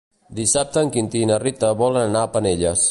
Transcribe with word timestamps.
Dissabte 0.37 0.81
en 0.85 0.89
Quintí 0.95 1.21
i 1.27 1.29
na 1.33 1.39
Rita 1.45 1.71
volen 1.85 2.07
anar 2.09 2.27
a 2.29 2.35
Penelles. 2.39 2.79